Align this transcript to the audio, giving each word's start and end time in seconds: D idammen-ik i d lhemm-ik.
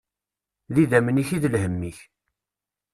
D 0.73 0.75
idammen-ik 0.83 1.29
i 1.35 1.37
d 1.43 1.45
lhemm-ik. 1.53 1.97